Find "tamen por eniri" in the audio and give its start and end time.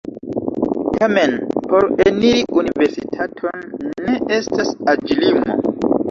0.95-2.41